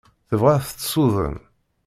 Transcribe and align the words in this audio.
Tebɣa 0.29 0.51
ad 0.57 0.61
t-tessuden. 0.65 1.37